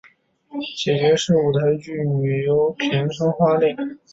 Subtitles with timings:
[0.77, 3.77] 姐姐是舞台剧女优田村花恋。